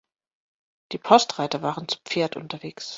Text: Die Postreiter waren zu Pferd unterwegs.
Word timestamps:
Die 0.93 0.97
Postreiter 0.97 1.61
waren 1.61 1.87
zu 1.87 1.99
Pferd 2.05 2.35
unterwegs. 2.35 2.89